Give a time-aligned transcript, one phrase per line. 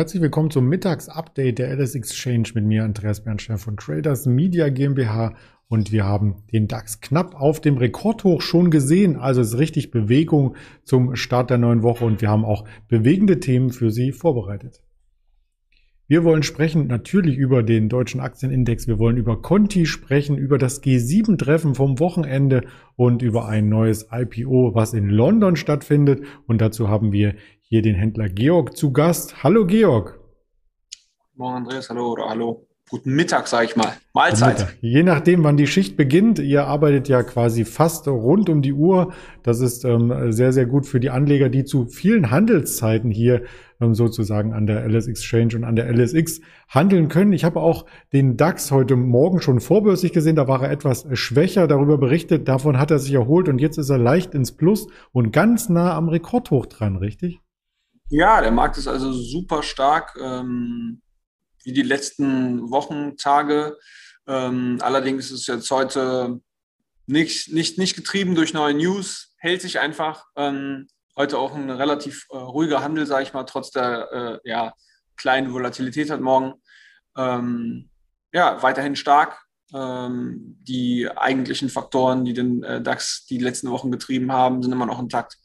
[0.00, 5.34] Herzlich willkommen zum Mittagsupdate der LS Exchange mit mir, Andreas Bernstein von Traders Media GmbH.
[5.68, 9.16] Und wir haben den DAX knapp auf dem Rekordhoch schon gesehen.
[9.16, 13.40] Also es ist richtig Bewegung zum Start der neuen Woche und wir haben auch bewegende
[13.40, 14.80] Themen für Sie vorbereitet.
[16.10, 18.88] Wir wollen sprechen natürlich über den deutschen Aktienindex.
[18.88, 22.62] Wir wollen über Conti sprechen, über das G7-Treffen vom Wochenende
[22.96, 26.24] und über ein neues IPO, was in London stattfindet.
[26.46, 27.34] Und dazu haben wir
[27.70, 29.44] hier den Händler Georg zu Gast.
[29.44, 30.18] Hallo Georg.
[31.36, 32.66] Morgen Andreas, hallo oder hallo.
[32.90, 33.92] Guten Mittag, sage ich mal.
[34.12, 34.76] Mahlzeit.
[34.80, 36.40] Je nachdem, wann die Schicht beginnt.
[36.40, 39.12] Ihr arbeitet ja quasi fast rund um die Uhr.
[39.44, 43.44] Das ist ähm, sehr, sehr gut für die Anleger, die zu vielen Handelszeiten hier
[43.80, 47.32] ähm, sozusagen an der LS Exchange und an der LSX handeln können.
[47.32, 50.34] Ich habe auch den DAX heute Morgen schon vorbörslich gesehen.
[50.34, 52.48] Da war er etwas schwächer darüber berichtet.
[52.48, 55.94] Davon hat er sich erholt und jetzt ist er leicht ins Plus und ganz nah
[55.94, 57.40] am Rekordhoch dran, richtig?
[58.12, 61.00] Ja, der Markt ist also super stark, ähm,
[61.62, 63.78] wie die letzten Wochen, Tage.
[64.26, 66.40] Ähm, allerdings ist es jetzt heute
[67.06, 70.26] nicht, nicht, nicht getrieben durch neue News, hält sich einfach.
[70.34, 74.74] Ähm, heute auch ein relativ äh, ruhiger Handel, sage ich mal, trotz der äh, ja,
[75.16, 76.54] kleinen Volatilität heute Morgen.
[77.16, 77.90] Ähm,
[78.32, 79.40] ja, weiterhin stark.
[79.72, 84.86] Ähm, die eigentlichen Faktoren, die den äh, DAX die letzten Wochen getrieben haben, sind immer
[84.86, 85.36] noch intakt.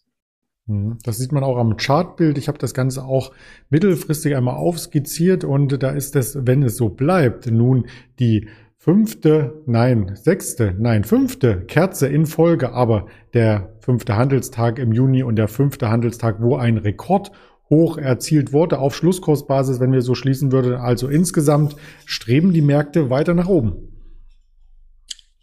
[0.68, 0.98] Mhm.
[1.04, 2.38] Das sieht man auch am Chartbild.
[2.38, 3.32] Ich habe das Ganze auch
[3.70, 7.86] mittelfristig einmal aufskizziert und da ist es, wenn es so bleibt, nun
[8.20, 15.24] die fünfte, nein, sechste, nein, fünfte Kerze in Folge, aber der fünfte Handelstag im Juni
[15.24, 17.32] und der fünfte Handelstag, wo ein Rekord
[17.70, 20.76] hoch erzielt wurde auf Schlusskursbasis, wenn wir so schließen würden.
[20.76, 23.95] Also insgesamt streben die Märkte weiter nach oben.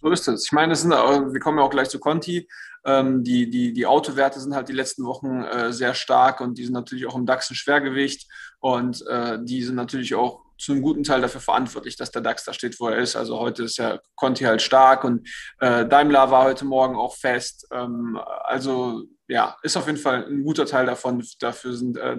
[0.03, 0.47] So ist es.
[0.47, 2.49] Ich meine, sind, wir kommen ja auch gleich zu Conti.
[2.85, 6.65] Ähm, die, die, die Autowerte sind halt die letzten Wochen äh, sehr stark und die
[6.65, 8.29] sind natürlich auch im DAX ein Schwergewicht
[8.59, 12.45] und äh, die sind natürlich auch zu einem guten Teil dafür verantwortlich, dass der DAX
[12.45, 13.15] da steht, wo er ist.
[13.15, 15.29] Also heute ist ja Conti halt stark und
[15.61, 17.69] äh, Daimler war heute Morgen auch fest.
[17.71, 21.25] Ähm, also ja, ist auf jeden Fall ein guter Teil davon.
[21.39, 22.17] Dafür sind, äh,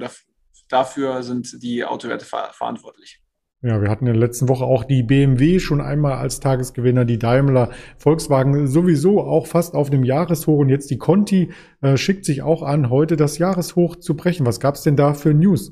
[0.69, 3.22] dafür sind die Autowerte ver verantwortlich.
[3.66, 7.18] Ja, wir hatten in der letzten Woche auch die BMW schon einmal als Tagesgewinner, die
[7.18, 12.41] Daimler, Volkswagen sowieso auch fast auf dem Jahreshoch und jetzt die Conti äh, schickt sich
[12.41, 14.46] auch an, heute das Jahreshoch zu brechen.
[14.46, 15.72] Was gab es denn da für News?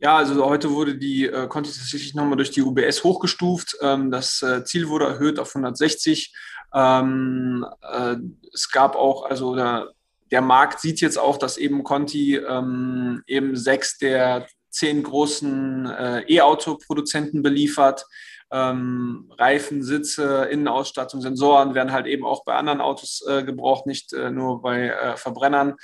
[0.00, 3.78] Ja, also heute wurde die äh, Conti tatsächlich nochmal durch die UBS hochgestuft.
[3.80, 6.34] Ähm, das äh, Ziel wurde erhöht auf 160.
[6.74, 8.16] Ähm, äh,
[8.52, 9.92] es gab auch, also der,
[10.30, 16.20] der Markt sieht jetzt auch, dass eben Conti ähm, eben sechs der zehn großen äh,
[16.28, 18.04] E-Auto-Produzenten beliefert.
[18.50, 24.14] Ähm, Reifen, Sitze, Innenausstattung, Sensoren werden halt eben auch bei anderen Autos äh, gebraucht, nicht
[24.14, 25.74] äh, nur bei äh, Verbrennern.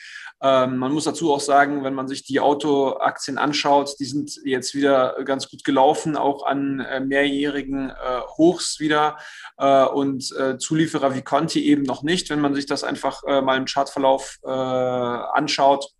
[0.40, 4.74] Ähm, man muss dazu auch sagen, wenn man sich die Autoaktien anschaut, die sind jetzt
[4.74, 9.18] wieder ganz gut gelaufen, auch an äh, mehrjährigen äh, Hochs wieder
[9.58, 10.24] äh, und
[10.58, 12.30] Zulieferer wie Conti eben noch nicht.
[12.30, 15.90] Wenn man sich das einfach mal im Chartverlauf anschaut,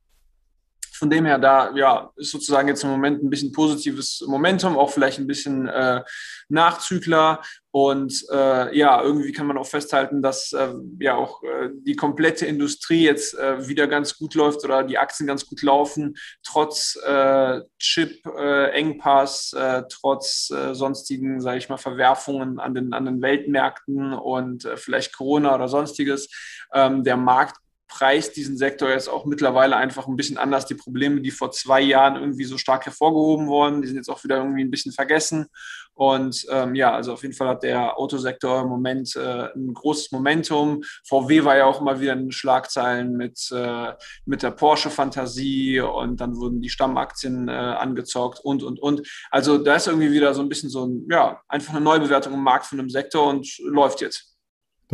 [0.95, 4.91] von dem her, da ja, ist sozusagen jetzt im Moment ein bisschen positives Momentum, auch
[4.91, 6.03] vielleicht ein bisschen äh,
[6.49, 7.43] Nachzügler.
[7.73, 12.47] Und äh, ja, irgendwie kann man auch festhalten, dass äh, ja auch äh, die komplette
[12.47, 17.63] Industrie jetzt äh, wieder ganz gut läuft oder die Aktien ganz gut laufen, trotz äh,
[17.81, 19.57] Chip-Engpass,
[19.89, 25.69] trotz sonstigen, sage ich mal, Verwerfungen an den, an den Weltmärkten und vielleicht Corona oder
[25.69, 26.29] sonstiges.
[26.73, 27.64] Ähm, der Markt
[27.95, 30.67] preist diesen Sektor jetzt auch mittlerweile einfach ein bisschen anders.
[30.67, 34.25] Die Probleme, die vor zwei Jahren irgendwie so stark hervorgehoben wurden, die sind jetzt auch
[34.25, 35.47] wieder irgendwie ein bisschen vergessen.
[35.95, 40.11] Und ähm, ja, also auf jeden Fall hat der Autosektor im Moment äh, ein großes
[40.11, 40.83] Momentum.
[41.07, 43.93] VW war ja auch immer wieder in Schlagzeilen mit, äh,
[44.27, 49.07] mit der Porsche-Fantasie und dann wurden die Stammaktien äh, angezockt und, und, und.
[49.31, 52.43] Also da ist irgendwie wieder so ein bisschen so ein, ja, einfach eine Neubewertung im
[52.43, 54.34] Markt von einem Sektor und läuft jetzt.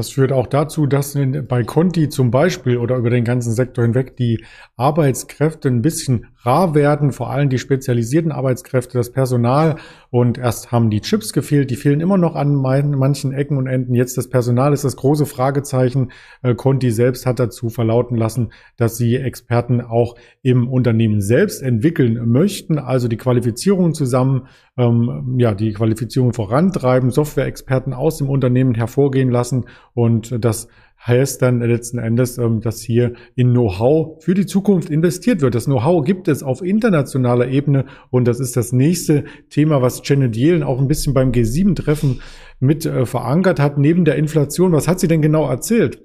[0.01, 1.15] Das führt auch dazu, dass
[1.47, 4.43] bei Conti zum Beispiel oder über den ganzen Sektor hinweg die
[4.79, 9.77] Arbeitskräfte ein bisschen rar werden, vor allem die spezialisierten Arbeitskräfte, das Personal.
[10.11, 13.95] Und erst haben die Chips gefehlt, die fehlen immer noch an manchen Ecken und Enden.
[13.95, 16.13] Jetzt das Personal ist das große Fragezeichen.
[16.43, 22.31] Äh, Conti selbst hat dazu verlauten lassen, dass sie Experten auch im Unternehmen selbst entwickeln
[22.31, 29.31] möchten, also die Qualifizierung zusammen, ähm, ja, die Qualifizierung vorantreiben, Softwareexperten aus dem Unternehmen hervorgehen
[29.31, 30.69] lassen und das
[31.07, 35.55] heißt dann letzten Endes, ähm, dass hier in Know-how für die Zukunft investiert wird.
[35.55, 40.37] Das Know-how gibt es auf internationaler Ebene und das ist das nächste Thema, was Janet
[40.37, 42.21] Yellen auch ein bisschen beim G7-Treffen
[42.61, 44.73] mit äh, verankert hat, neben der Inflation.
[44.73, 46.03] Was hat sie denn genau erzählt?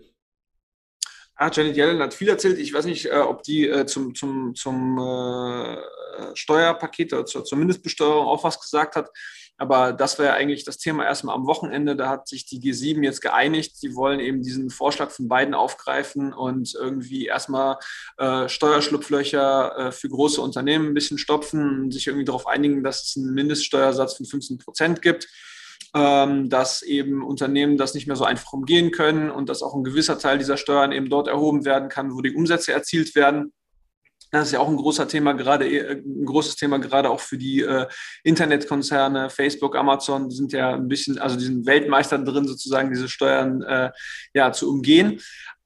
[1.36, 2.58] Ah, Janet Yellen hat viel erzählt.
[2.58, 5.00] Ich weiß nicht, äh, ob die äh, zum, zum, zum,
[6.34, 9.10] Steuerpaket oder zur, zur Mindestbesteuerung auch was gesagt hat.
[9.58, 11.96] Aber das wäre eigentlich das Thema erstmal am Wochenende.
[11.96, 13.78] Da hat sich die G7 jetzt geeinigt.
[13.78, 17.78] Sie wollen eben diesen Vorschlag von beiden aufgreifen und irgendwie erstmal
[18.18, 23.04] äh, Steuerschlupflöcher äh, für große Unternehmen ein bisschen stopfen und sich irgendwie darauf einigen, dass
[23.04, 25.28] es einen Mindeststeuersatz von 15 Prozent gibt
[25.96, 29.86] ähm, dass eben Unternehmen das nicht mehr so einfach umgehen können und dass auch ein
[29.86, 33.54] gewisser Teil dieser Steuern eben dort erhoben werden kann, wo die Umsätze erzielt werden.
[34.40, 37.38] Das ist ja auch ein großer Thema, gerade äh, ein großes Thema gerade auch für
[37.38, 37.88] die äh,
[38.24, 43.08] Internetkonzerne, Facebook, Amazon, die sind ja ein bisschen, also die sind Weltmeister drin, sozusagen diese
[43.08, 43.92] Steuern äh,
[44.34, 45.22] ja zu umgehen.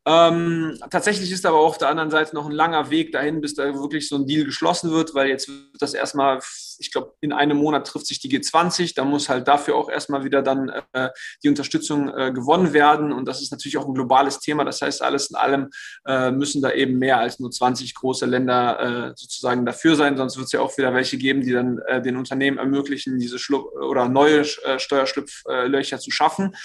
[0.06, 3.74] Ähm, tatsächlich ist aber auf der anderen Seite noch ein langer Weg dahin, bis da
[3.74, 6.40] wirklich so ein Deal geschlossen wird, weil jetzt wird das erstmal
[6.80, 8.96] ich glaube, in einem Monat trifft sich die G20.
[8.96, 11.10] Da muss halt dafür auch erstmal wieder dann äh,
[11.44, 13.12] die Unterstützung äh, gewonnen werden.
[13.12, 14.64] Und das ist natürlich auch ein globales Thema.
[14.64, 15.70] Das heißt, alles in allem
[16.06, 20.18] äh, müssen da eben mehr als nur 20 große Länder äh, sozusagen dafür sein.
[20.18, 23.40] Sonst wird es ja auch wieder welche geben, die dann äh, den Unternehmen ermöglichen, diese
[23.40, 26.56] Schlupp oder neue äh, Steuerschlupflöcher zu schaffen.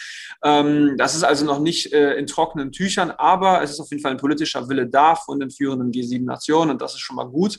[0.42, 4.12] Ähm, das ist also noch nicht in trockenen Tüchern, aber es ist auf jeden Fall
[4.12, 7.58] ein politischer Wille da von den führenden G7-Nationen und das ist schon mal gut.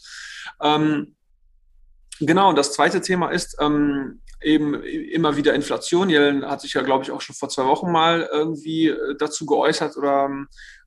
[0.62, 1.16] Ähm,
[2.20, 6.10] Genau, und das zweite Thema ist ähm, eben immer wieder Inflation.
[6.10, 9.46] Jellen hat sich ja, glaube ich, auch schon vor zwei Wochen mal irgendwie äh, dazu
[9.46, 10.30] geäußert oder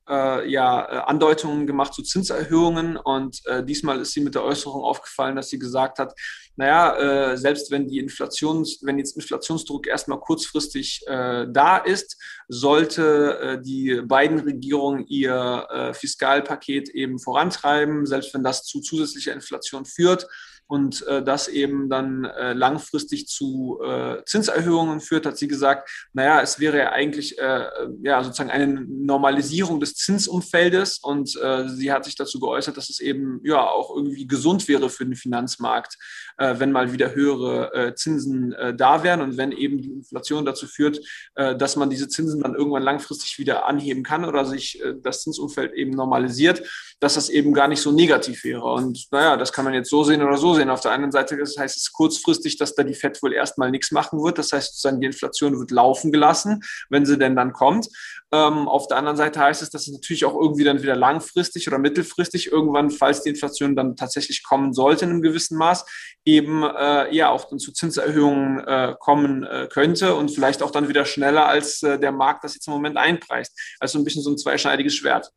[0.09, 2.97] äh, ja, äh, Andeutungen gemacht zu Zinserhöhungen.
[2.97, 6.15] Und äh, diesmal ist sie mit der Äußerung aufgefallen, dass sie gesagt hat,
[6.57, 12.17] naja, äh, selbst wenn die Inflations, wenn jetzt Inflationsdruck erstmal kurzfristig äh, da ist,
[12.49, 19.85] sollte äh, die beiden Regierungen ihr Fiskalpaket eben vorantreiben, selbst wenn das zu zusätzlicher Inflation
[19.85, 20.27] führt
[20.69, 26.43] und äh, das eben dann äh, langfristig zu äh, Zinserhöhungen führt, hat sie gesagt, naja,
[26.43, 27.65] es wäre ja eigentlich äh,
[28.03, 33.01] ja sozusagen eine Normalisierung des Zinsumfeldes und äh, sie hat sich dazu geäußert, dass es
[33.01, 35.97] eben ja auch irgendwie gesund wäre für den Finanzmarkt,
[36.37, 40.45] äh, wenn mal wieder höhere äh, Zinsen äh, da wären und wenn eben die Inflation
[40.45, 41.01] dazu führt,
[41.35, 45.23] äh, dass man diese Zinsen dann irgendwann langfristig wieder anheben kann oder sich äh, das
[45.23, 46.63] Zinsumfeld eben normalisiert,
[47.01, 48.65] dass das eben gar nicht so negativ wäre.
[48.65, 50.58] Und naja, das kann man jetzt so sehen oder so sehen.
[50.71, 53.93] Auf der einen Seite das heißt es kurzfristig, dass da die FED wohl erstmal nichts
[53.93, 54.39] machen wird.
[54.39, 57.89] Das heißt sozusagen, die Inflation wird laufen gelassen, wenn sie denn dann kommt.
[58.31, 61.67] Ähm, auf der anderen Seite heißt es, dass es natürlich auch irgendwie dann wieder langfristig
[61.69, 65.87] oder mittelfristig irgendwann, falls die Inflation dann tatsächlich kommen sollte in einem gewissen Maß,
[66.25, 70.89] eben äh, ja auch dann zu Zinserhöhungen äh, kommen äh, könnte und vielleicht auch dann
[70.89, 73.59] wieder schneller als äh, der Markt das jetzt im Moment einpreist.
[73.81, 75.31] Also ein bisschen so ein zweischneidiges Schwert.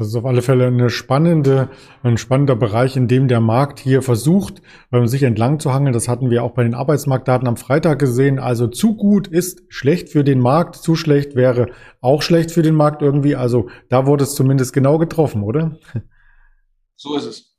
[0.00, 1.68] Das ist auf alle Fälle eine spannende,
[2.02, 4.62] ein spannender Bereich, in dem der Markt hier versucht,
[4.92, 5.92] ähm, sich entlang zu hangeln.
[5.92, 8.38] Das hatten wir auch bei den Arbeitsmarktdaten am Freitag gesehen.
[8.38, 11.66] Also zu gut ist schlecht für den Markt, zu schlecht wäre
[12.00, 13.36] auch schlecht für den Markt irgendwie.
[13.36, 15.76] Also da wurde es zumindest genau getroffen, oder?
[16.96, 17.58] So ist es.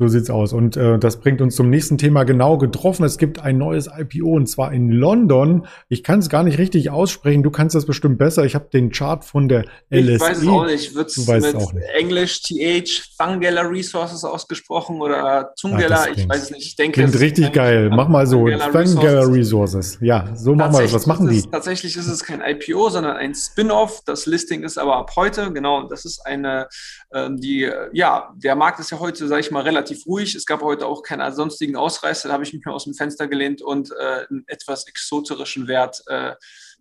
[0.00, 0.54] So sieht's aus.
[0.54, 3.04] Und äh, das bringt uns zum nächsten Thema genau getroffen.
[3.04, 5.66] Es gibt ein neues IPO und zwar in London.
[5.90, 7.42] Ich kann es gar nicht richtig aussprechen.
[7.42, 8.46] Du kannst das bestimmt besser.
[8.46, 10.14] Ich habe den Chart von der LSE.
[10.14, 10.94] Ich weiß es auch nicht.
[10.94, 11.86] Wird es mit auch nicht.
[11.94, 16.08] Englisch TH Thungela Resources ausgesprochen oder Tungela?
[16.16, 16.66] ich weiß es nicht.
[16.68, 17.90] Ich denke, klingt richtig geil.
[17.94, 18.46] Mach mal so.
[18.46, 19.98] Thungela Resources.
[20.00, 20.94] Ja, so machen wir das.
[20.94, 21.42] Was machen die?
[21.42, 24.00] tatsächlich ist es kein IPO, sondern ein Spin-off.
[24.06, 25.52] Das Listing ist aber ab heute.
[25.52, 25.86] Genau.
[25.88, 26.68] Das ist eine,
[27.10, 30.34] äh, die, ja, der Markt ist ja heute, sage ich mal, relativ relativ ruhig.
[30.34, 32.28] Es gab heute auch keine sonstigen Ausreißer.
[32.28, 36.02] Da habe ich mich mal aus dem Fenster gelehnt und äh, einen etwas exoterischen Wert
[36.06, 36.34] äh,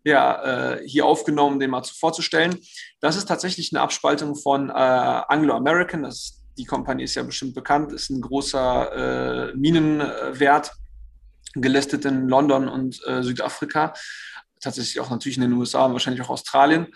[0.05, 2.57] ja, äh, hier aufgenommen, den mal vorzustellen.
[3.01, 6.03] Das ist tatsächlich eine Abspaltung von äh, Anglo American.
[6.03, 10.71] Das, die Kompanie ist ja bestimmt bekannt, ist ein großer äh, Minenwert,
[11.55, 13.93] gelistet in London und äh, Südafrika
[14.59, 16.87] tatsächlich auch natürlich in den USA und wahrscheinlich auch Australien.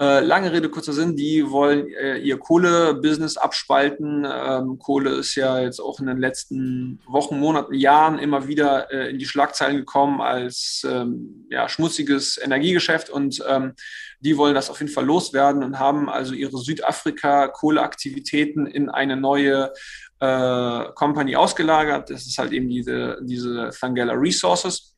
[0.00, 4.26] Äh, lange Rede, kurzer Sinn, die wollen äh, ihr Kohle-Business abspalten.
[4.26, 9.10] Ähm, Kohle ist ja jetzt auch in den letzten Wochen, Monaten, Jahren immer wieder äh,
[9.10, 13.74] in die Schlagzeilen gekommen als ähm, ja, schmutziges Energiegeschäft und ähm,
[14.20, 19.72] die wollen das auf jeden Fall loswerden und haben also ihre Südafrika-Kohleaktivitäten in eine neue
[20.20, 22.10] äh, Company ausgelagert.
[22.10, 24.91] Das ist halt eben diese, diese Thangela Resources.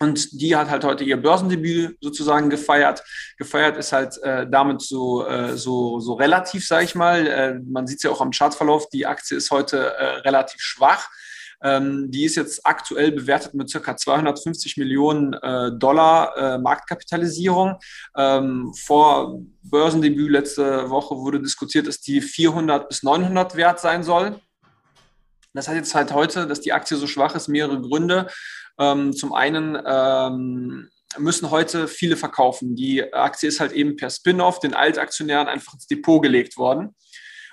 [0.00, 3.02] Und die hat halt heute ihr Börsendebüt sozusagen gefeiert.
[3.36, 7.26] Gefeiert ist halt äh, damit so, äh, so, so relativ, sage ich mal.
[7.26, 11.08] Äh, man sieht es ja auch am Chartverlauf, die Aktie ist heute äh, relativ schwach.
[11.62, 17.78] Ähm, die ist jetzt aktuell bewertet mit circa 250 Millionen äh, Dollar äh, Marktkapitalisierung.
[18.16, 24.40] Ähm, vor Börsendebüt letzte Woche wurde diskutiert, dass die 400 bis 900 wert sein soll.
[25.54, 28.28] Das hat jetzt halt heute, dass die Aktie so schwach ist, mehrere Gründe.
[28.78, 32.76] Ähm, zum einen ähm, müssen heute viele verkaufen.
[32.76, 36.94] Die Aktie ist halt eben per Spin-off den Altaktionären einfach ins Depot gelegt worden.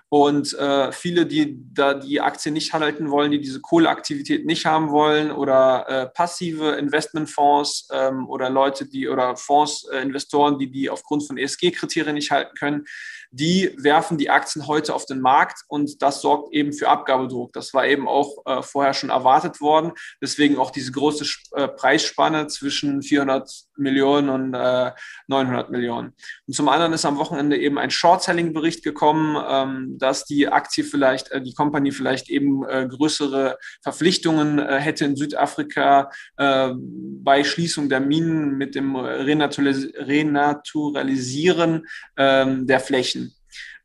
[0.10, 4.92] Und äh, viele, die da die Aktie nicht halten wollen, die diese Kohleaktivität nicht haben
[4.92, 10.90] wollen oder äh, passive Investmentfonds ähm, oder Leute, die oder Fonds, äh, Investoren, die die
[10.90, 12.86] aufgrund von ESG-Kriterien nicht halten können,
[13.32, 17.52] die werfen die Aktien heute auf den Markt und das sorgt eben für Abgabedruck.
[17.52, 19.92] Das war eben auch äh, vorher schon erwartet worden.
[20.22, 24.92] Deswegen auch diese große äh, Preisspanne zwischen 400 Millionen und äh,
[25.28, 26.14] 900 Millionen.
[26.48, 31.32] Und zum anderen ist am Wochenende eben ein Short-Selling-Bericht gekommen, ähm, dass die Aktie vielleicht,
[31.32, 37.90] äh, die Company vielleicht eben äh, größere Verpflichtungen äh, hätte in Südafrika äh, bei Schließung
[37.90, 41.86] der Minen mit dem Renaturalis Renaturalisieren
[42.18, 43.34] ähm, der Flächen.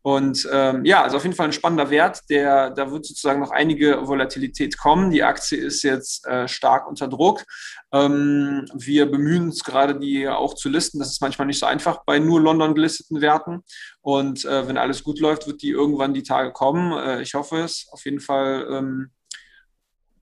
[0.02, 2.22] Und ähm, ja, also auf jeden Fall ein spannender Wert.
[2.30, 5.10] Der, da wird sozusagen noch einige Volatilität kommen.
[5.10, 7.44] Die Aktie ist jetzt äh, stark unter Druck.
[7.92, 10.98] Ähm, wir bemühen uns gerade, die auch zu listen.
[10.98, 13.62] Das ist manchmal nicht so einfach bei nur London gelisteten Werten.
[14.00, 16.92] Und äh, wenn alles gut läuft, wird die irgendwann die Tage kommen.
[16.92, 17.86] Äh, ich hoffe es.
[17.92, 19.10] Auf jeden Fall ähm,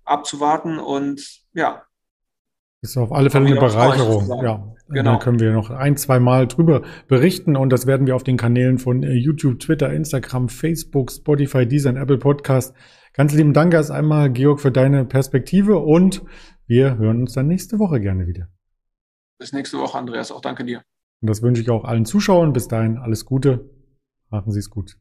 [0.04, 0.78] abzuwarten.
[0.78, 1.22] Und
[1.54, 1.84] ja,
[2.80, 4.42] ist auf alle Fälle eine Bereicherung.
[4.42, 5.12] Ja, genau.
[5.12, 8.36] Da können wir noch ein, zwei Mal drüber berichten und das werden wir auf den
[8.36, 12.74] Kanälen von äh, YouTube, Twitter, Instagram, Facebook, Spotify, Deezer und Apple Podcast.
[13.14, 16.22] Ganz lieben Dank erst einmal, Georg, für deine Perspektive und
[16.66, 18.48] wir hören uns dann nächste Woche gerne wieder.
[19.38, 20.32] Bis nächste Woche, Andreas.
[20.32, 20.82] Auch danke dir.
[21.20, 22.52] Und das wünsche ich auch allen Zuschauern.
[22.52, 23.70] Bis dahin alles Gute.
[24.30, 24.96] Machen Sie es gut.